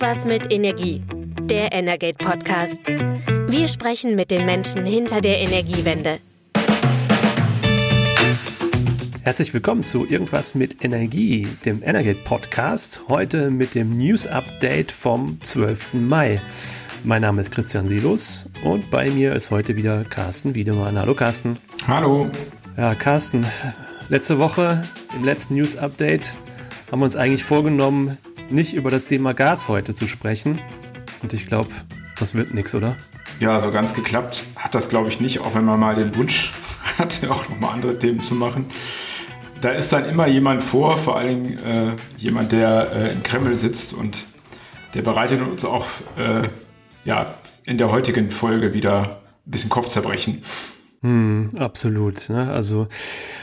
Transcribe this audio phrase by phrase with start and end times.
[0.00, 1.02] Irgendwas mit Energie.
[1.42, 2.80] Der Energate Podcast.
[2.86, 6.20] Wir sprechen mit den Menschen hinter der Energiewende.
[9.24, 13.02] Herzlich willkommen zu Irgendwas mit Energie, dem Energate Podcast.
[13.08, 15.92] Heute mit dem News Update vom 12.
[15.92, 16.40] Mai.
[17.04, 20.98] Mein Name ist Christian Silus und bei mir ist heute wieder Carsten Wiedemann.
[20.98, 21.58] Hallo Carsten.
[21.86, 22.30] Hallo.
[22.78, 23.44] Ja, Carsten,
[24.08, 24.82] letzte Woche
[25.14, 26.36] im letzten News Update
[26.90, 28.16] haben wir uns eigentlich vorgenommen,
[28.50, 30.58] nicht über das Thema Gas heute zu sprechen.
[31.22, 31.70] Und ich glaube,
[32.18, 32.96] das wird nichts, oder?
[33.38, 36.52] Ja, so ganz geklappt hat das, glaube ich, nicht, auch wenn man mal den Wunsch
[36.98, 38.66] hatte, auch nochmal andere Themen zu machen.
[39.60, 43.92] Da ist dann immer jemand vor, vor Dingen äh, jemand, der äh, im Kreml sitzt
[43.92, 44.24] und
[44.94, 45.86] der bereitet uns auch
[46.16, 46.48] äh,
[47.04, 50.42] ja, in der heutigen Folge wieder ein bisschen Kopfzerbrechen.
[51.02, 52.28] Hm, absolut.
[52.28, 52.52] Ne?
[52.52, 52.86] Also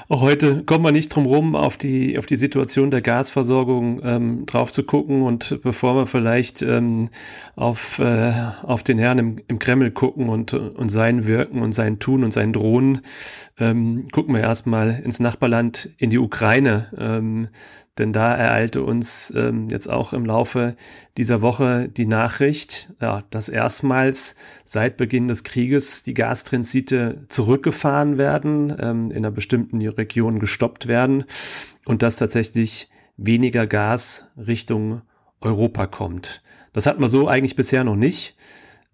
[0.10, 4.46] auch heute kommen wir nicht drum rum, auf die, auf die Situation der Gasversorgung ähm,
[4.46, 5.24] drauf zu gucken.
[5.24, 7.10] Und bevor wir vielleicht ähm,
[7.56, 11.98] auf, äh, auf den Herrn im, im Kreml gucken und, und sein Wirken und sein
[11.98, 13.02] Tun und sein Drohen,
[13.58, 17.50] ähm, gucken wir erstmal ins Nachbarland, in die Ukraine.
[17.98, 20.76] Denn da ereilte uns ähm, jetzt auch im Laufe
[21.18, 28.76] dieser Woche die Nachricht, ja, dass erstmals seit Beginn des Krieges die Gastransite zurückgefahren werden,
[28.80, 31.26] ähm, in einer bestimmten Region gestoppt werden
[31.86, 35.02] und dass tatsächlich weniger Gas Richtung
[35.42, 36.44] Europa kommt.
[36.74, 38.36] Das hat man so eigentlich bisher noch nicht.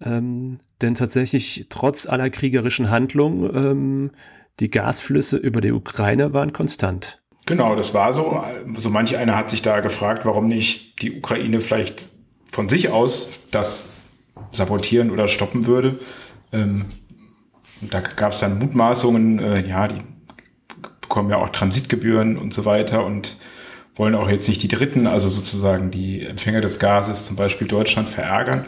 [0.02, 4.12] Ähm, denn tatsächlich trotz aller kriegerischen Handlungen, ähm,
[4.60, 7.23] die Gasflüsse über die Ukraine waren konstant.
[7.46, 8.42] Genau, das war so.
[8.78, 12.04] So manch einer hat sich da gefragt, warum nicht die Ukraine vielleicht
[12.52, 13.90] von sich aus das
[14.52, 16.00] sabotieren oder stoppen würde.
[16.52, 16.86] Ähm,
[17.82, 20.02] da gab es dann Mutmaßungen, äh, ja, die
[21.02, 23.38] bekommen ja auch Transitgebühren und so weiter und
[23.96, 28.10] wollen auch jetzt nicht die Dritten, also sozusagen die Empfänger des Gases, zum Beispiel Deutschland,
[28.10, 28.66] verärgern.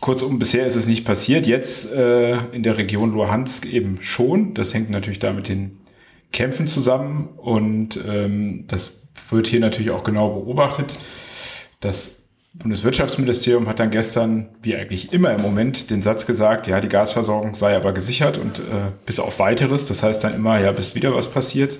[0.00, 1.46] Kurzum, bisher ist es nicht passiert.
[1.46, 4.54] Jetzt äh, in der Region Luhansk eben schon.
[4.54, 5.78] Das hängt natürlich da mit den
[6.34, 10.94] kämpfen zusammen und ähm, das wird hier natürlich auch genau beobachtet.
[11.80, 12.24] Das
[12.54, 17.54] Bundeswirtschaftsministerium hat dann gestern, wie eigentlich immer im Moment, den Satz gesagt, ja, die Gasversorgung
[17.54, 19.86] sei aber gesichert und äh, bis auf weiteres.
[19.86, 21.78] Das heißt dann immer, ja, bis wieder was passiert.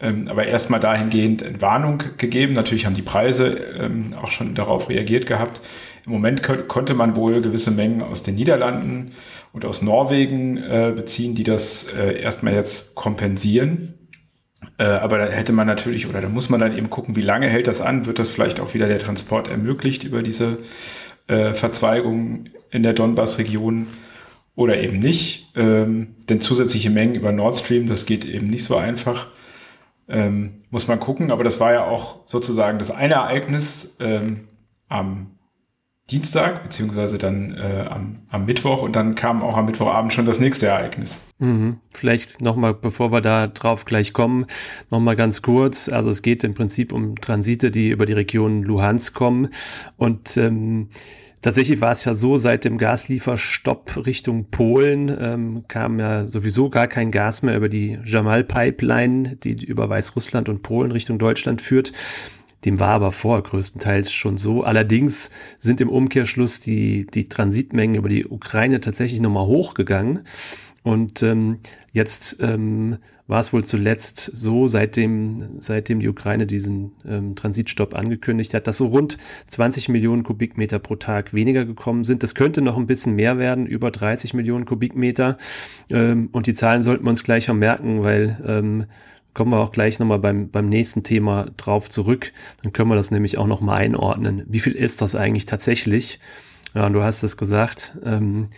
[0.00, 2.54] Ähm, aber erstmal dahingehend Entwarnung gegeben.
[2.54, 3.48] Natürlich haben die Preise
[3.78, 5.60] ähm, auch schon darauf reagiert gehabt.
[6.04, 9.12] Im Moment konnte man wohl gewisse Mengen aus den Niederlanden
[9.52, 13.94] und aus Norwegen äh, beziehen, die das äh, erstmal jetzt kompensieren.
[14.78, 17.48] Äh, aber da hätte man natürlich, oder da muss man dann eben gucken, wie lange
[17.48, 18.06] hält das an?
[18.06, 20.58] Wird das vielleicht auch wieder der Transport ermöglicht über diese
[21.28, 23.86] äh, Verzweigung in der Donbass-Region
[24.56, 25.52] oder eben nicht?
[25.54, 29.28] Ähm, denn zusätzliche Mengen über Nord Stream, das geht eben nicht so einfach.
[30.08, 34.48] Ähm, muss man gucken, aber das war ja auch sozusagen das eine Ereignis ähm,
[34.88, 35.38] am
[36.10, 40.40] Dienstag, beziehungsweise dann äh, am, am Mittwoch und dann kam auch am Mittwochabend schon das
[40.40, 41.20] nächste Ereignis.
[41.38, 41.78] Mhm.
[41.90, 44.46] Vielleicht nochmal, bevor wir da drauf gleich kommen,
[44.90, 45.88] nochmal ganz kurz.
[45.88, 49.48] Also es geht im Prinzip um Transite, die über die Region Luhansk kommen.
[49.96, 50.88] Und ähm,
[51.40, 56.88] tatsächlich war es ja so, seit dem Gaslieferstopp Richtung Polen ähm, kam ja sowieso gar
[56.88, 61.92] kein Gas mehr über die Jamal-Pipeline, die über Weißrussland und Polen Richtung Deutschland führt.
[62.64, 64.62] Dem war aber vor größtenteils schon so.
[64.62, 70.20] Allerdings sind im Umkehrschluss die, die Transitmengen über die Ukraine tatsächlich nochmal hochgegangen.
[70.84, 71.58] Und ähm,
[71.92, 78.52] jetzt ähm, war es wohl zuletzt so, seitdem, seitdem die Ukraine diesen ähm, Transitstopp angekündigt
[78.52, 82.24] hat, dass so rund 20 Millionen Kubikmeter pro Tag weniger gekommen sind.
[82.24, 85.38] Das könnte noch ein bisschen mehr werden, über 30 Millionen Kubikmeter.
[85.88, 88.86] Ähm, und die Zahlen sollten wir uns gleich auch merken, weil ähm,
[89.34, 92.32] kommen wir auch gleich nochmal beim, beim nächsten Thema drauf zurück.
[92.62, 94.44] Dann können wir das nämlich auch nochmal einordnen.
[94.48, 96.20] Wie viel ist das eigentlich tatsächlich?
[96.74, 97.98] Ja, und du hast es gesagt.
[98.04, 98.48] Ähm,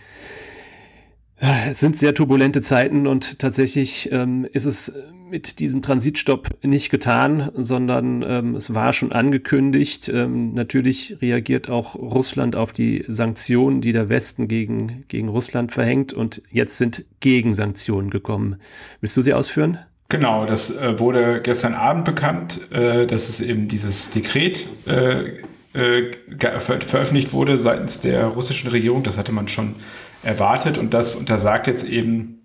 [1.37, 4.93] es sind sehr turbulente Zeiten und tatsächlich ähm, ist es
[5.29, 10.07] mit diesem Transitstopp nicht getan, sondern ähm, es war schon angekündigt.
[10.07, 16.13] Ähm, natürlich reagiert auch Russland auf die Sanktionen, die der Westen gegen, gegen Russland verhängt
[16.13, 18.57] und jetzt sind Gegensanktionen gekommen.
[19.01, 19.79] Willst du sie ausführen?
[20.09, 25.39] Genau, das äh, wurde gestern Abend bekannt, äh, dass es eben dieses Dekret äh,
[25.73, 26.11] äh
[26.59, 29.03] ver veröffentlicht wurde seitens der russischen Regierung.
[29.03, 29.75] Das hatte man schon
[30.23, 32.41] erwartet und das untersagt jetzt eben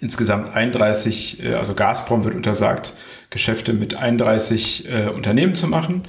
[0.00, 2.94] insgesamt 31, äh, also Gazprom wird untersagt,
[3.30, 6.04] Geschäfte mit 31 äh, Unternehmen zu machen.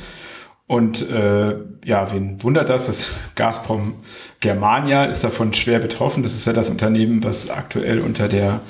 [0.68, 2.86] Und ja, wen wundert das?
[2.86, 3.96] Das Gazprom
[4.40, 6.24] Germania ist davon schwer betroffen.
[6.24, 8.62] Das ist ja das Unternehmen, was aktuell unter der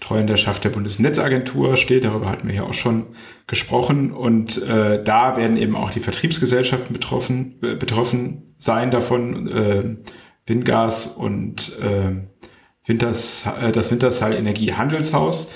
[0.00, 2.04] Treuhänderschaft der Bundesnetzagentur steht.
[2.04, 3.06] Darüber hatten wir ja auch schon
[3.46, 4.12] gesprochen.
[4.12, 9.48] Und äh, da werden eben auch die Vertriebsgesellschaften betroffen, äh, betroffen sein davon.
[9.48, 9.96] Äh,
[10.50, 12.10] Windgas und äh,
[12.86, 15.52] Winters, äh, das Wintershall Energiehandelshaus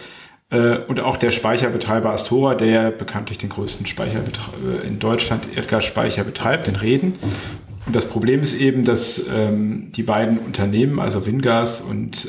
[0.50, 6.22] äh, und auch der Speicherbetreiber Astora, der bekanntlich den größten Speicher äh, in Deutschland Erdgasspeicher
[6.22, 7.14] betreibt, den Reden.
[7.86, 12.28] Und das Problem ist eben, dass ähm, die beiden Unternehmen, also Wingas und äh,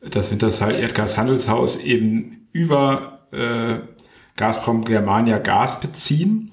[0.00, 3.78] das Wintershall Erdgashandelshaus, eben über äh,
[4.36, 6.52] Gazprom Germania Gas beziehen,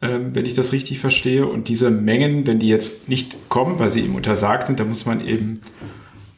[0.00, 1.46] äh, wenn ich das richtig verstehe.
[1.46, 5.06] Und diese Mengen, wenn die jetzt nicht kommen, weil sie eben untersagt sind, dann muss
[5.06, 5.62] man eben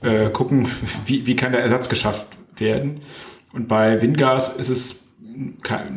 [0.03, 0.69] äh, gucken,
[1.07, 3.01] wie, wie kann der Ersatz geschafft werden.
[3.53, 5.05] Und bei Wingas ist es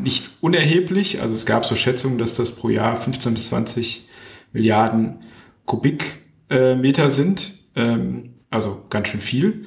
[0.02, 1.22] nicht unerheblich.
[1.22, 4.08] Also es gab so Schätzungen, dass das pro Jahr 15 bis 20
[4.54, 5.20] Milliarden
[5.66, 7.60] Kubikmeter sind.
[7.76, 9.66] Ähm, also ganz schön viel.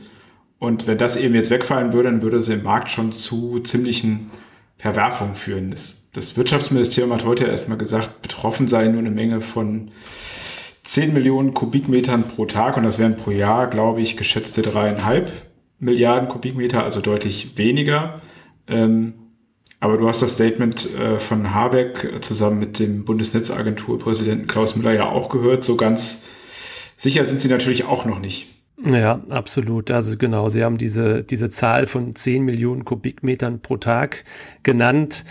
[0.61, 4.27] Und wenn das eben jetzt wegfallen würde, dann würde es im Markt schon zu ziemlichen
[4.77, 5.71] Verwerfungen führen.
[5.71, 9.91] Das, das Wirtschaftsministerium hat heute erstmal gesagt, betroffen sei nur eine Menge von
[10.83, 15.33] 10 Millionen Kubikmetern pro Tag und das wären pro Jahr, glaube ich, geschätzte dreieinhalb
[15.79, 18.21] Milliarden Kubikmeter, also deutlich weniger.
[18.69, 19.15] Ähm,
[19.81, 25.09] aber du hast das Statement äh, von Habeck zusammen mit dem Bundesnetzagenturpräsidenten Klaus Müller ja
[25.09, 25.65] auch gehört.
[25.65, 26.27] So ganz
[26.99, 28.60] sicher sind sie natürlich auch noch nicht.
[28.85, 29.91] Ja, absolut.
[29.91, 34.25] Also genau, Sie haben diese, diese Zahl von 10 Millionen Kubikmetern pro Tag
[34.63, 35.25] genannt.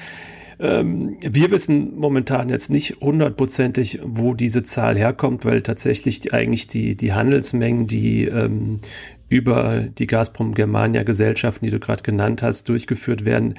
[0.59, 6.67] Ähm, wir wissen momentan jetzt nicht hundertprozentig, wo diese Zahl herkommt, weil tatsächlich die, eigentlich
[6.67, 8.81] die, die Handelsmengen, die ähm,
[9.29, 13.53] über die Gazprom Germania Gesellschaften, die du gerade genannt hast, durchgeführt werden,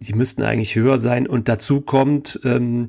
[0.00, 1.26] die müssten eigentlich höher sein.
[1.26, 2.88] Und dazu kommt, ähm,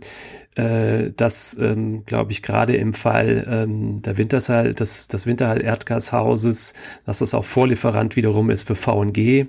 [0.56, 6.74] äh, dass, ähm, glaube ich, gerade im Fall ähm, der Wintershall, des, des Winterhall Erdgashauses,
[7.06, 9.48] dass das auch Vorlieferant wiederum ist für VNG,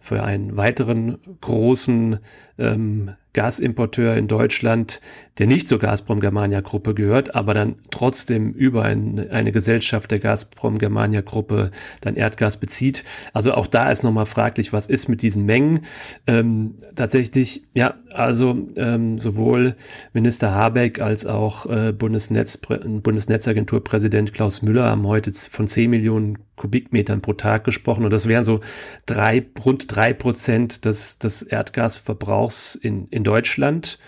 [0.00, 2.18] für einen weiteren großen
[2.58, 5.00] ähm, Gasimporteur in Deutschland,
[5.38, 10.18] der nicht zur Gazprom Germania Gruppe gehört, aber dann trotzdem über ein, eine Gesellschaft der
[10.18, 11.70] Gazprom Germania Gruppe
[12.00, 13.04] dann Erdgas bezieht.
[13.32, 15.82] Also auch da ist nochmal fraglich, was ist mit diesen Mengen.
[16.26, 19.76] Ähm, tatsächlich, ja, also ähm, sowohl
[20.12, 27.22] Minister Habeck als auch äh, Bundesnetz, Bundesnetzagenturpräsident Klaus Müller haben heute von 10 Millionen Kubikmetern
[27.22, 28.60] pro Tag gesprochen und das wären so
[29.06, 33.98] drei, rund drei Prozent des, des Erdgasverbrauchs in, in Deutschland.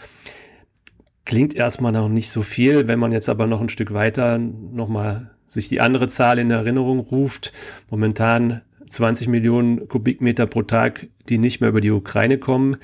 [1.25, 5.31] Klingt erstmal noch nicht so viel, wenn man jetzt aber noch ein Stück weiter nochmal
[5.47, 7.53] sich die andere Zahl in Erinnerung ruft.
[7.91, 12.77] Momentan 20 Millionen Kubikmeter pro Tag, die nicht mehr über die Ukraine kommen.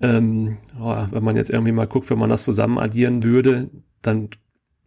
[0.00, 3.68] Ähm, oh, wenn man jetzt irgendwie mal guckt, wenn man das zusammen addieren würde,
[4.02, 4.30] dann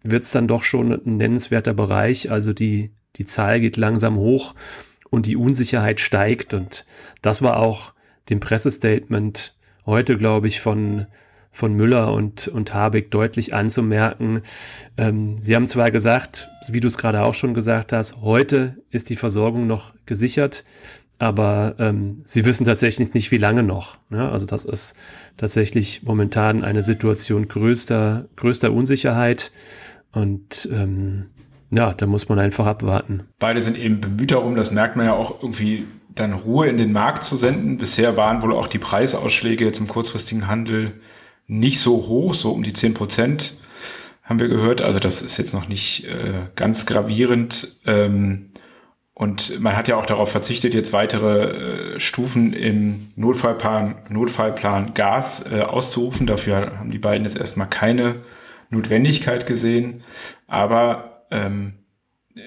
[0.04, 2.32] wird es dann doch schon ein nennenswerter Bereich.
[2.32, 4.54] Also die, die Zahl geht langsam hoch
[5.14, 6.56] und die Unsicherheit steigt.
[6.56, 6.88] Und
[7.22, 7.94] das war auch
[8.32, 9.56] dem Pressestatement
[9.86, 11.06] heute, glaube ich, von,
[11.52, 14.42] von Müller und, und Habeck deutlich anzumerken.
[14.98, 19.12] Ähm, sie haben zwar gesagt, wie du es gerade auch schon gesagt hast, heute ist
[19.12, 20.64] die Versorgung noch gesichert,
[21.20, 24.00] aber ähm, sie wissen tatsächlich nicht, wie lange noch.
[24.10, 24.28] Ne?
[24.32, 24.96] Also das ist
[25.38, 29.52] tatsächlich momentan eine Situation größter, größter Unsicherheit
[30.12, 31.30] und ähm,
[31.76, 33.24] ja, da muss man einfach abwarten.
[33.40, 35.86] Beide sind eben bemüht darum, das merkt man ja auch irgendwie
[36.16, 37.78] dann Ruhe in den Markt zu senden.
[37.78, 40.94] Bisher waren wohl auch die Preisausschläge jetzt im kurzfristigen Handel
[41.48, 43.56] nicht so hoch, so um die zehn Prozent
[44.24, 44.82] haben wir gehört.
[44.82, 47.76] Also das ist jetzt noch nicht äh, ganz gravierend.
[47.86, 48.52] Ähm,
[49.14, 55.52] und man hat ja auch darauf verzichtet, jetzt weitere äh, Stufen im Notfallplan, Notfallplan Gas
[55.52, 56.26] äh, auszurufen.
[56.26, 58.16] Dafür haben die beiden jetzt erstmal keine
[58.70, 60.04] Notwendigkeit gesehen.
[60.48, 61.74] Aber ähm,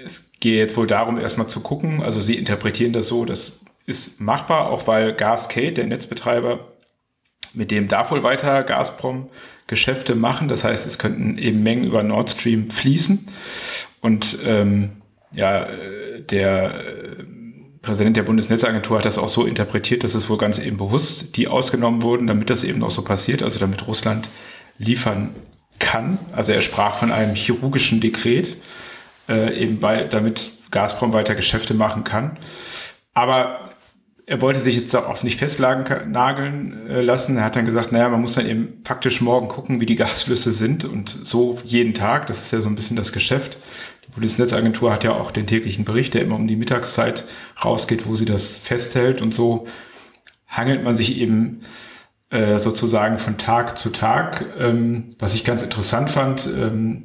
[0.04, 2.02] es gehe jetzt wohl darum, erstmal zu gucken.
[2.02, 6.72] Also sie interpretieren das so, das ist machbar, auch weil Gascade, der Netzbetreiber,
[7.52, 9.28] mit dem darf wohl weiter Gazprom
[9.66, 10.48] Geschäfte machen.
[10.48, 13.28] Das heißt, es könnten eben Mengen über Nord Stream fließen.
[14.00, 15.02] Und ähm,
[15.32, 15.66] ja,
[16.30, 17.24] der äh,
[17.82, 21.48] Präsident der Bundesnetzagentur hat das auch so interpretiert, dass es wohl ganz eben bewusst die
[21.48, 24.28] ausgenommen wurden, damit das eben auch so passiert, also damit Russland
[24.78, 25.30] liefern
[25.78, 26.18] kann.
[26.32, 28.56] Also er sprach von einem chirurgischen Dekret
[29.28, 32.38] äh, eben bei, damit Gazprom weiter Geschäfte machen kann.
[33.14, 33.70] Aber
[34.26, 37.38] er wollte sich jetzt auch nicht festnageln äh, lassen.
[37.38, 40.52] Er hat dann gesagt, naja, man muss dann eben faktisch morgen gucken, wie die Gasflüsse
[40.52, 42.26] sind und so jeden Tag.
[42.26, 43.56] Das ist ja so ein bisschen das Geschäft.
[44.06, 47.24] Die Bundesnetzagentur hat ja auch den täglichen Bericht, der immer um die Mittagszeit
[47.64, 49.66] rausgeht, wo sie das festhält und so
[50.48, 51.62] hangelt man sich eben
[52.30, 54.44] äh, sozusagen von Tag zu Tag.
[54.58, 57.04] Ähm, was ich ganz interessant fand, ähm,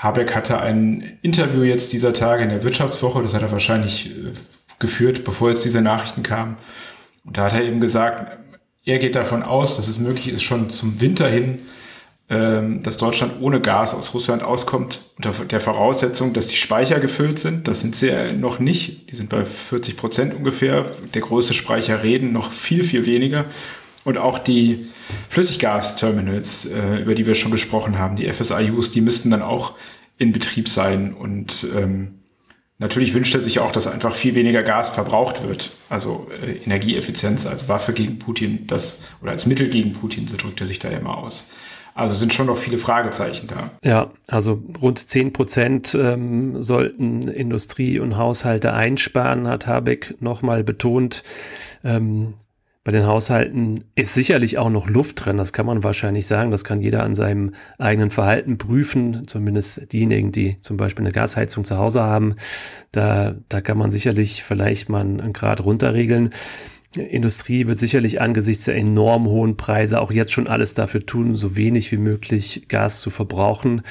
[0.00, 4.32] Habeck hatte ein Interview jetzt dieser Tage in der Wirtschaftswoche, das hat er wahrscheinlich äh,
[4.78, 6.56] geführt, bevor jetzt diese Nachrichten kamen.
[7.24, 8.38] Und da hat er eben gesagt,
[8.86, 11.58] er geht davon aus, dass es möglich ist, schon zum Winter hin,
[12.30, 17.38] ähm, dass Deutschland ohne Gas aus Russland auskommt, unter der Voraussetzung, dass die Speicher gefüllt
[17.38, 17.68] sind.
[17.68, 19.10] Das sind sie ja noch nicht.
[19.10, 20.86] Die sind bei 40 Prozent ungefähr.
[21.12, 23.44] Der größte Speicher reden noch viel, viel weniger.
[24.04, 24.88] Und auch die
[25.28, 29.74] Flüssiggasterminals, äh, über die wir schon gesprochen haben, die FSIUs, die müssten dann auch
[30.16, 31.12] in Betrieb sein.
[31.12, 32.20] Und ähm,
[32.78, 35.72] natürlich wünscht er sich auch, dass einfach viel weniger Gas verbraucht wird.
[35.88, 40.60] Also äh, Energieeffizienz als Waffe gegen Putin, das oder als Mittel gegen Putin, so drückt
[40.60, 41.48] er sich da immer aus.
[41.94, 43.70] Also sind schon noch viele Fragezeichen da.
[43.86, 51.22] Ja, also rund 10 Prozent ähm, sollten Industrie und Haushalte einsparen, hat Habeck nochmal betont.
[51.84, 52.34] Ähm,
[52.82, 56.50] bei den Haushalten ist sicherlich auch noch Luft drin, das kann man wahrscheinlich sagen.
[56.50, 61.64] Das kann jeder an seinem eigenen Verhalten prüfen, zumindest diejenigen, die zum Beispiel eine Gasheizung
[61.64, 62.36] zu Hause haben.
[62.90, 66.30] Da, da kann man sicherlich vielleicht mal einen Grad runterregeln.
[66.96, 71.56] Industrie wird sicherlich angesichts der enorm hohen Preise auch jetzt schon alles dafür tun, so
[71.56, 73.82] wenig wie möglich Gas zu verbrauchen.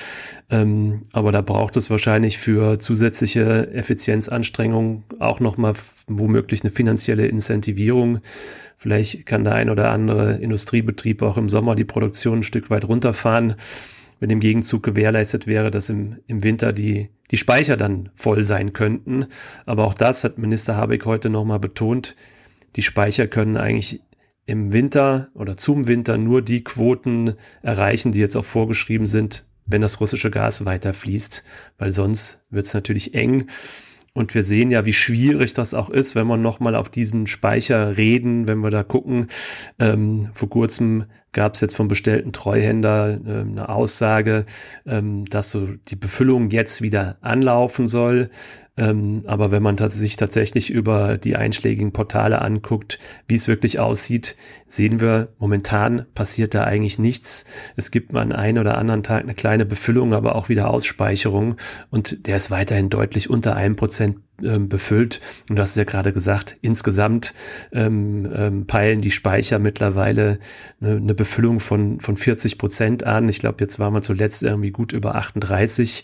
[0.50, 5.76] Ähm, aber da braucht es wahrscheinlich für zusätzliche Effizienzanstrengungen auch nochmal
[6.08, 8.20] womöglich eine finanzielle Incentivierung.
[8.76, 12.86] Vielleicht kann der ein oder andere Industriebetrieb auch im Sommer die Produktion ein Stück weit
[12.86, 13.56] runterfahren,
[14.20, 18.74] wenn im Gegenzug gewährleistet wäre, dass im, im Winter die, die Speicher dann voll sein
[18.74, 19.28] könnten.
[19.66, 22.18] Aber auch das hat Minister Habeck heute nochmal betont
[22.76, 24.02] die Speicher können eigentlich
[24.46, 29.82] im Winter oder zum Winter nur die Quoten erreichen, die jetzt auch vorgeschrieben sind, wenn
[29.82, 31.44] das russische Gas weiter fließt,
[31.78, 33.46] weil sonst wird es natürlich eng.
[34.14, 37.96] Und wir sehen ja, wie schwierig das auch ist, wenn man nochmal auf diesen Speicher
[37.96, 39.28] reden, wenn wir da gucken.
[39.78, 44.46] Ähm, vor kurzem gab es jetzt vom bestellten Treuhänder äh, eine Aussage,
[44.86, 48.30] ähm, dass so die Befüllung jetzt wieder anlaufen soll.
[48.78, 54.36] Ähm, aber wenn man sich tatsächlich über die einschlägigen Portale anguckt, wie es wirklich aussieht,
[54.68, 57.46] sehen wir, momentan passiert da eigentlich nichts.
[57.76, 61.58] Es gibt mal an einem oder anderen Tag eine kleine Befüllung, aber auch wieder Ausspeicherung
[61.90, 65.20] und der ist weiterhin deutlich unter einem Prozent ähm, befüllt.
[65.50, 67.34] Und du hast es ja gerade gesagt, insgesamt
[67.72, 70.40] ähm, ähm, peilen die Speicher mittlerweile
[70.82, 73.30] eine, eine Befüllung von, von 40 Prozent an.
[73.30, 76.04] Ich glaube, jetzt waren wir zuletzt irgendwie gut über 38.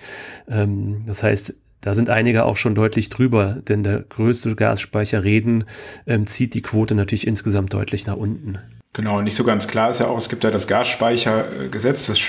[0.50, 5.66] Ähm, das heißt, da sind einige auch schon deutlich drüber, denn der größte Gasspeicher Reden
[6.08, 8.58] ähm, zieht die Quote natürlich insgesamt deutlich nach unten.
[8.94, 12.20] Genau, nicht so ganz klar ist ja auch, es gibt ja das Gasspeichergesetz, das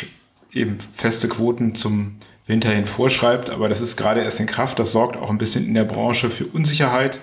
[0.52, 4.78] eben feste Quoten zum Winter hin vorschreibt, aber das ist gerade erst in Kraft.
[4.78, 7.18] Das sorgt auch ein bisschen in der Branche für Unsicherheit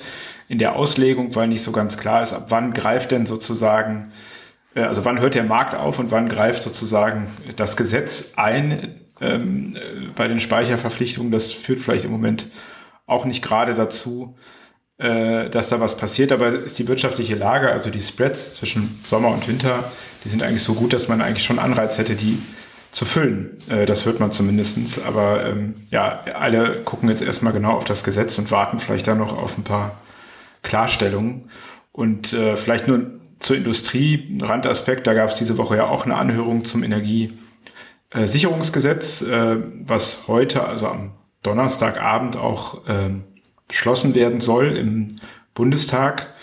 [0.50, 4.12] in der Auslegung, weil nicht so ganz klar ist, ab wann greift denn sozusagen,
[4.76, 9.76] äh, also wann hört der Markt auf und wann greift sozusagen das Gesetz ein, ähm,
[9.76, 11.32] äh, bei den Speicherverpflichtungen.
[11.32, 12.48] Das führt vielleicht im Moment
[13.06, 14.36] auch nicht gerade dazu,
[14.98, 16.32] äh, dass da was passiert.
[16.32, 19.92] Aber ist die wirtschaftliche Lage, also die Spreads zwischen Sommer und Winter,
[20.26, 22.38] die sind eigentlich so gut, dass man eigentlich schon Anreiz hätte, die
[22.94, 23.58] zu füllen.
[23.68, 25.04] Äh, das hört man zumindestens.
[25.04, 29.18] Aber ähm, ja, alle gucken jetzt erstmal genau auf das Gesetz und warten vielleicht dann
[29.18, 30.00] noch auf ein paar
[30.62, 31.50] Klarstellungen.
[31.92, 36.16] Und äh, vielleicht nur zur Industrie, Randaspekt, da gab es diese Woche ja auch eine
[36.16, 37.34] Anhörung zum Energie.
[38.12, 43.10] Äh, Sicherungsgesetz, äh, was heute, also am Donnerstagabend auch äh,
[43.68, 45.20] beschlossen werden soll im
[45.56, 46.34] Bundestag.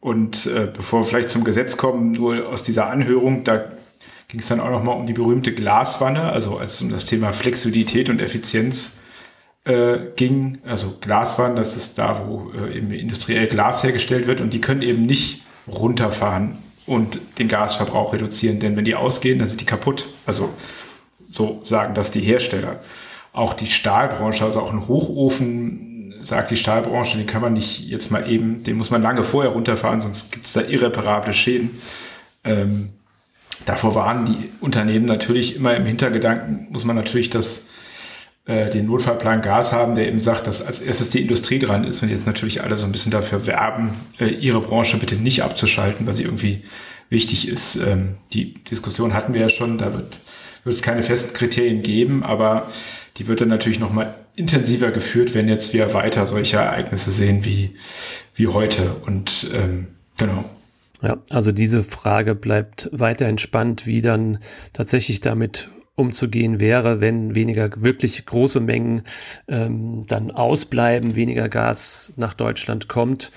[0.00, 3.66] Und äh, bevor wir vielleicht zum Gesetz kommen, nur aus dieser Anhörung, da
[4.32, 7.34] ging es dann auch nochmal um die berühmte Glaswanne, also als es um das Thema
[7.34, 8.92] Flexibilität und Effizienz
[9.64, 10.58] äh, ging.
[10.64, 14.80] Also Glaswannen, das ist da, wo äh, eben industriell Glas hergestellt wird und die können
[14.80, 20.06] eben nicht runterfahren und den Gasverbrauch reduzieren, denn wenn die ausgehen, dann sind die kaputt.
[20.24, 20.48] Also
[21.28, 22.80] so sagen das die Hersteller.
[23.34, 28.10] Auch die Stahlbranche, also auch ein Hochofen, sagt die Stahlbranche, den kann man nicht jetzt
[28.10, 31.82] mal eben, den muss man lange vorher runterfahren, sonst gibt es da irreparable Schäden.
[32.44, 32.94] Ähm,
[33.66, 37.66] davor waren die Unternehmen natürlich immer im Hintergedanken, muss man natürlich das,
[38.46, 42.02] äh, den Notfallplan Gas haben, der eben sagt, dass als erstes die Industrie dran ist
[42.02, 46.06] und jetzt natürlich alle so ein bisschen dafür werben, äh, ihre Branche bitte nicht abzuschalten,
[46.06, 46.62] weil sie irgendwie
[47.08, 47.76] wichtig ist.
[47.76, 50.20] Ähm, die Diskussion hatten wir ja schon, da wird
[50.64, 52.70] wird es keine festen Kriterien geben, aber
[53.16, 57.76] die wird dann natürlich nochmal intensiver geführt, wenn jetzt wir weiter solche Ereignisse sehen wie,
[58.34, 58.94] wie heute.
[59.06, 60.44] Und ähm, genau.
[61.02, 64.38] Ja, also diese Frage bleibt weiter entspannt, wie dann
[64.72, 69.02] tatsächlich damit umzugehen wäre, wenn weniger wirklich große Mengen
[69.48, 73.30] ähm, dann ausbleiben, weniger Gas nach Deutschland kommt.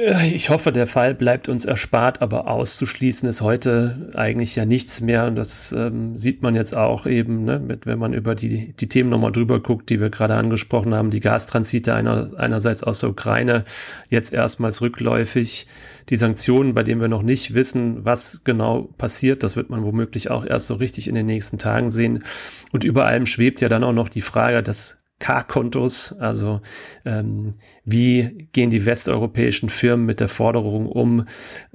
[0.00, 5.26] Ich hoffe, der Fall bleibt uns erspart, aber auszuschließen ist heute eigentlich ja nichts mehr.
[5.26, 8.88] Und das ähm, sieht man jetzt auch eben, ne, mit, wenn man über die, die
[8.88, 11.10] Themen nochmal drüber guckt, die wir gerade angesprochen haben.
[11.10, 13.64] Die Gastransite einer, einerseits aus der Ukraine,
[14.08, 15.66] jetzt erstmals rückläufig.
[16.10, 20.30] Die Sanktionen, bei denen wir noch nicht wissen, was genau passiert, das wird man womöglich
[20.30, 22.22] auch erst so richtig in den nächsten Tagen sehen.
[22.70, 26.60] Und über allem schwebt ja dann auch noch die Frage, dass K-Kontos, also
[27.04, 31.24] ähm, wie gehen die westeuropäischen Firmen mit der Forderung um,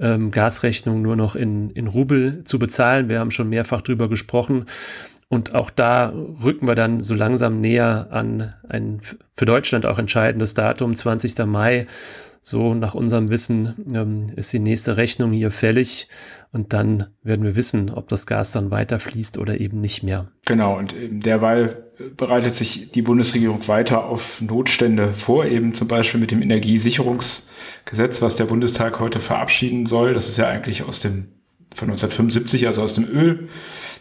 [0.00, 3.10] ähm, Gasrechnungen nur noch in, in Rubel zu bezahlen.
[3.10, 4.66] Wir haben schon mehrfach drüber gesprochen.
[5.28, 6.12] Und auch da
[6.44, 9.00] rücken wir dann so langsam näher an ein
[9.32, 11.38] für Deutschland auch entscheidendes Datum, 20.
[11.46, 11.86] Mai.
[12.46, 16.08] So nach unserem Wissen ähm, ist die nächste Rechnung hier fällig
[16.52, 20.30] und dann werden wir wissen, ob das Gas dann weiterfließt oder eben nicht mehr.
[20.44, 21.84] Genau, und derweil
[22.18, 28.36] bereitet sich die Bundesregierung weiter auf Notstände vor, eben zum Beispiel mit dem Energiesicherungsgesetz, was
[28.36, 30.12] der Bundestag heute verabschieden soll.
[30.12, 31.28] Das ist ja eigentlich aus dem
[31.74, 33.08] von 1975, also aus dem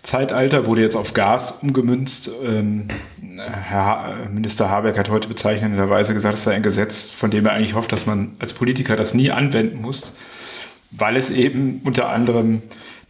[0.03, 2.29] Ölzeitalter, wurde jetzt auf Gas umgemünzt.
[2.43, 2.87] Ähm,
[3.37, 7.73] Herr Minister Habeck hat heute bezeichnenderweise gesagt, es sei ein Gesetz, von dem er eigentlich
[7.73, 10.13] hofft, dass man als Politiker das nie anwenden muss,
[10.91, 12.61] weil es eben unter anderem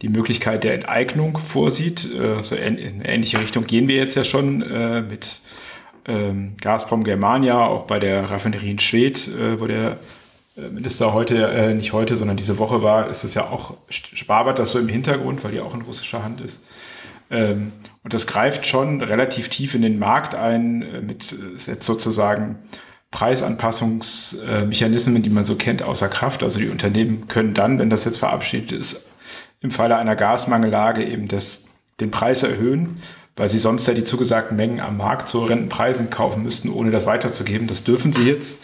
[0.02, 2.08] die Möglichkeit der Enteignung vorsieht.
[2.14, 5.40] Äh, so in, in ähnliche Richtung gehen wir jetzt ja schon äh, mit
[6.06, 9.98] ähm, Gazprom Germania, auch bei der Raffinerie in Schwedt, äh, wo der
[10.56, 14.70] Minister heute, äh, nicht heute, sondern diese Woche war, ist es ja auch, sparbert das
[14.70, 16.62] so im Hintergrund, weil die auch in russischer Hand ist.
[17.30, 21.86] Ähm, und das greift schon relativ tief in den Markt ein, äh, mit äh, setzt
[21.86, 22.58] sozusagen
[23.10, 26.42] Preisanpassungsmechanismen, die man so kennt, außer Kraft.
[26.42, 29.08] Also die Unternehmen können dann, wenn das jetzt verabschiedet ist,
[29.60, 31.64] im Falle einer Gasmangellage eben das,
[32.00, 33.02] den Preis erhöhen,
[33.36, 37.06] weil sie sonst ja die zugesagten Mengen am Markt zu Rentenpreisen kaufen müssten, ohne das
[37.06, 37.66] weiterzugeben.
[37.66, 38.62] Das dürfen sie jetzt.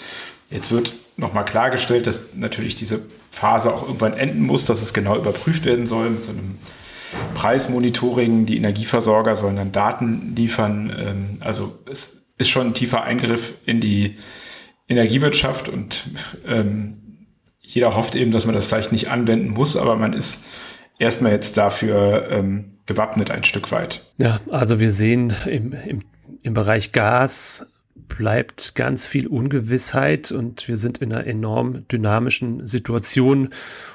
[0.51, 5.17] Jetzt wird nochmal klargestellt, dass natürlich diese Phase auch irgendwann enden muss, dass es genau
[5.17, 6.59] überprüft werden soll mit so einem
[7.35, 8.47] Preismonitoring.
[8.47, 10.93] Die Energieversorger sollen dann Daten liefern.
[10.97, 14.17] Ähm, also es ist schon ein tiefer Eingriff in die
[14.89, 16.11] Energiewirtschaft und
[16.47, 17.27] ähm,
[17.61, 20.45] jeder hofft eben, dass man das vielleicht nicht anwenden muss, aber man ist
[20.99, 24.03] erstmal jetzt dafür ähm, gewappnet ein Stück weit.
[24.19, 26.01] Ja, also wir sehen im, im,
[26.43, 27.73] im Bereich Gas
[28.17, 33.49] bleibt ganz viel Ungewissheit und wir sind in einer enorm dynamischen Situation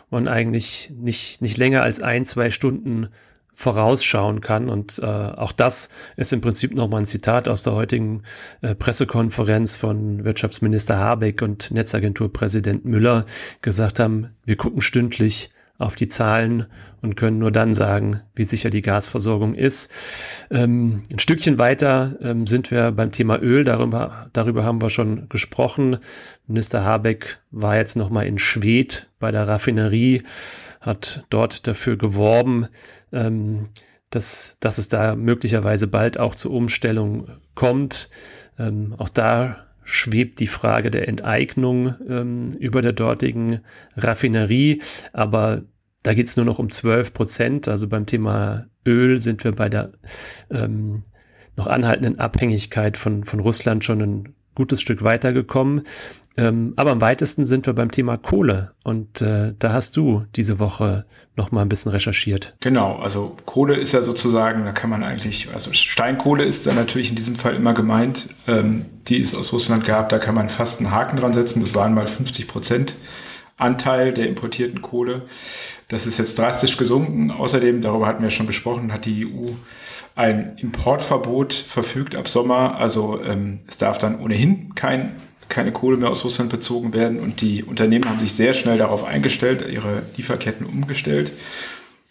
[0.10, 3.10] und eigentlich nicht, nicht länger als ein, zwei Stunden
[3.54, 4.70] vorausschauen kann.
[4.70, 8.24] Und äh, auch das ist im Prinzip nochmal ein Zitat aus der heutigen
[8.62, 13.26] äh, Pressekonferenz von Wirtschaftsminister Habeck und Netzagenturpräsident Müller
[13.62, 16.68] gesagt haben, wir gucken stündlich auf die Zahlen
[17.02, 19.92] und können nur dann sagen, wie sicher die Gasversorgung ist.
[20.50, 23.64] Ähm, ein Stückchen weiter ähm, sind wir beim Thema Öl.
[23.64, 25.98] Darüber, darüber haben wir schon gesprochen.
[26.48, 30.24] Minister Habeck war jetzt nochmal in Schwedt bei der Raffinerie,
[30.82, 32.68] hat dort dafür geworben,
[33.12, 33.66] ähm,
[34.10, 38.10] dass, dass es da möglicherweise bald auch zur Umstellung kommt.
[38.58, 43.62] Ähm, auch da schwebt die Frage der Enteignung ähm, über der dortigen
[43.96, 44.82] Raffinerie.
[45.14, 45.64] Aber
[46.04, 47.68] da geht es nur noch um 12 Prozent.
[47.70, 49.94] Also beim Thema Öl sind wir bei der
[50.52, 51.04] ähm,
[51.56, 55.84] noch anhaltenden Abhängigkeit von, von Russland schon ein gutes Stück weitergekommen.
[56.38, 58.72] Ähm, aber am weitesten sind wir beim Thema Kohle.
[58.84, 62.56] Und äh, da hast du diese Woche noch mal ein bisschen recherchiert.
[62.60, 67.10] Genau, also Kohle ist ja sozusagen, da kann man eigentlich, also Steinkohle ist da natürlich
[67.10, 68.30] in diesem Fall immer gemeint.
[68.48, 71.62] Ähm, die ist aus Russland gehabt, da kann man fast einen Haken dran setzen.
[71.62, 72.96] Das waren mal 50 Prozent
[73.58, 75.24] Anteil der importierten Kohle.
[75.88, 77.32] Das ist jetzt drastisch gesunken.
[77.32, 79.52] Außerdem, darüber hatten wir schon gesprochen, hat die EU
[80.16, 82.78] ein Importverbot verfügt ab Sommer.
[82.78, 85.16] Also ähm, es darf dann ohnehin kein
[85.50, 87.20] keine Kohle mehr aus Russland bezogen werden.
[87.20, 91.32] Und die Unternehmen haben sich sehr schnell darauf eingestellt, ihre Lieferketten umgestellt,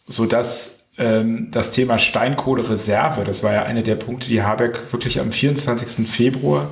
[0.06, 5.32] sodass ähm, das Thema Steinkohlereserve, das war ja einer der Punkte, die Habeck wirklich am
[5.32, 6.08] 24.
[6.08, 6.70] Februar,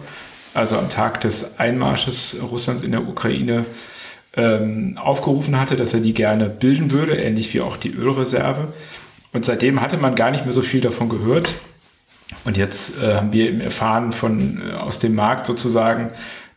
[0.55, 3.67] also am Tag des Einmarsches Russlands in der Ukraine,
[4.35, 8.69] ähm, aufgerufen hatte, dass er die gerne bilden würde, ähnlich wie auch die Ölreserve.
[9.33, 11.55] Und seitdem hatte man gar nicht mehr so viel davon gehört.
[12.45, 16.11] Und jetzt äh, haben wir eben erfahren von äh, aus dem Markt sozusagen,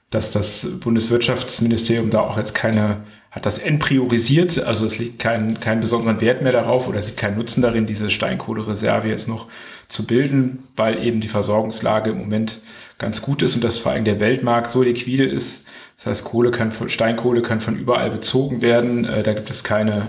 [0.10, 2.98] dass das Bundeswirtschaftsministerium da auch jetzt keine,
[3.32, 7.38] hat das entpriorisiert, also es liegt kein, kein besonderen Wert mehr darauf oder sieht keinen
[7.38, 9.48] Nutzen darin, diese Steinkohlereserve jetzt noch
[9.88, 12.60] zu bilden, weil eben die Versorgungslage im Moment
[12.98, 15.68] ganz gut ist und dass vor allem der Weltmarkt so liquide ist.
[15.98, 19.06] Das heißt, Kohle kann von, Steinkohle kann von überall bezogen werden.
[19.06, 20.08] Äh, da gibt es keine,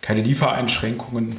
[0.00, 1.36] keine Liefereinschränkungen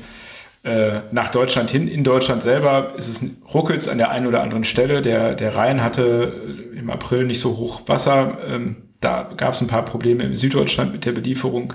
[0.63, 1.87] äh, nach Deutschland hin.
[1.87, 5.01] In Deutschland selber ist es ruckels an der einen oder anderen Stelle.
[5.01, 6.33] Der, der Rhein hatte
[6.75, 8.37] im April nicht so hoch Wasser.
[8.47, 11.73] Ähm, da gab es ein paar Probleme im Süddeutschland mit der Belieferung.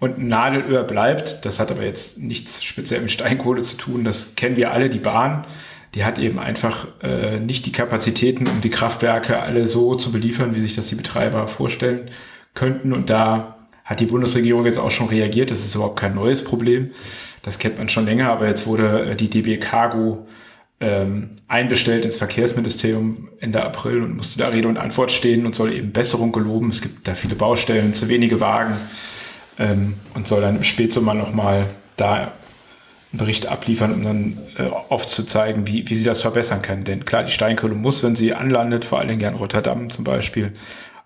[0.00, 4.56] Und Nadelöhr bleibt, das hat aber jetzt nichts speziell mit Steinkohle zu tun, das kennen
[4.56, 5.44] wir alle, die Bahn,
[5.94, 10.54] die hat eben einfach äh, nicht die Kapazitäten, um die Kraftwerke alle so zu beliefern,
[10.54, 12.10] wie sich das die Betreiber vorstellen
[12.54, 12.92] könnten.
[12.92, 16.90] Und da hat die Bundesregierung jetzt auch schon reagiert, das ist überhaupt kein neues Problem,
[17.42, 20.26] das kennt man schon länger, aber jetzt wurde äh, die DB Cargo
[20.80, 25.72] ähm, einbestellt ins Verkehrsministerium Ende April und musste da Rede und Antwort stehen und soll
[25.72, 26.70] eben Besserung geloben.
[26.70, 28.76] Es gibt da viele Baustellen, zu wenige Wagen
[29.58, 32.32] ähm, und soll dann im Spätsommer nochmal da
[33.10, 36.84] einen Bericht abliefern, um dann äh, aufzuzeigen, wie, wie sie das verbessern können.
[36.84, 40.52] Denn klar, die Steinkohle muss, wenn sie anlandet, vor allen Dingen in Rotterdam zum Beispiel,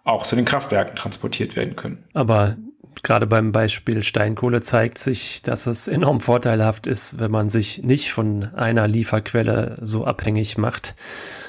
[0.04, 2.04] auch zu den Kraftwerken transportiert werden können.
[2.12, 2.56] Aber
[3.02, 8.12] gerade beim Beispiel Steinkohle zeigt sich, dass es enorm vorteilhaft ist, wenn man sich nicht
[8.12, 10.94] von einer Lieferquelle so abhängig macht,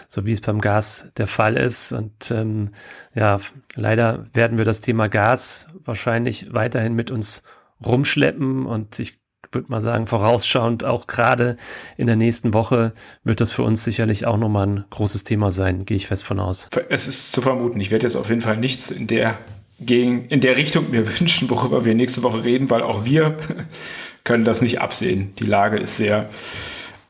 [0.08, 1.92] so wie es beim Gas der Fall ist.
[1.92, 2.70] Und ähm,
[3.14, 3.40] ja,
[3.76, 7.44] leider werden wir das Thema Gas wahrscheinlich weiterhin mit uns
[7.86, 9.20] rumschleppen und ich
[9.52, 11.58] würde mal sagen, vorausschauend auch gerade
[11.98, 15.86] in der nächsten Woche wird das für uns sicherlich auch nochmal ein großes Thema sein,
[15.86, 16.70] gehe ich fest von aus.
[16.90, 17.80] Es ist zu vermuten.
[17.80, 19.38] Ich werde jetzt auf jeden Fall nichts in der
[19.86, 23.38] gegen, in der Richtung mir wünschen, worüber wir nächste Woche reden, weil auch wir
[24.24, 25.34] können das nicht absehen.
[25.40, 26.30] Die Lage ist sehr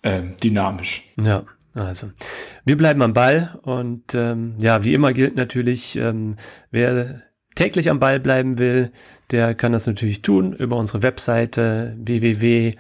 [0.01, 1.03] äh, dynamisch.
[1.23, 1.43] Ja.
[1.75, 2.11] Also,
[2.65, 6.35] wir bleiben am Ball und ähm, ja, wie immer gilt natürlich, ähm,
[6.69, 7.23] wer
[7.55, 8.91] täglich am Ball bleiben will,
[9.31, 12.75] der kann das natürlich tun über unsere Webseite www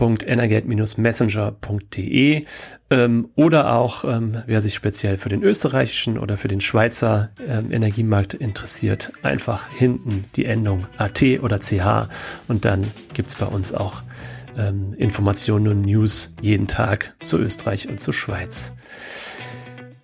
[0.00, 2.44] www.energate-messenger.de
[2.90, 7.70] ähm, oder auch, ähm, wer sich speziell für den österreichischen oder für den Schweizer ähm,
[7.70, 12.08] Energiemarkt interessiert, einfach hinten die Endung AT oder CH
[12.48, 12.84] und dann
[13.14, 14.02] gibt es bei uns auch
[14.58, 18.72] ähm, Informationen und News jeden Tag zu Österreich und zur Schweiz.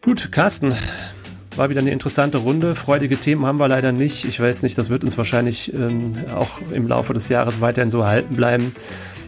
[0.02, 0.72] Gut, Carsten,
[1.56, 2.74] war wieder eine interessante Runde.
[2.74, 4.24] Freudige Themen haben wir leider nicht.
[4.24, 8.00] Ich weiß nicht, das wird uns wahrscheinlich ähm, auch im Laufe des Jahres weiterhin so
[8.00, 8.72] erhalten bleiben.